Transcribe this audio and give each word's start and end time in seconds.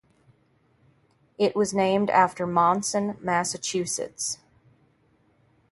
It 1.37 1.55
was 1.55 1.75
named 1.75 2.09
after 2.09 2.47
Monson, 2.47 3.17
Massachusetts. 3.21 4.39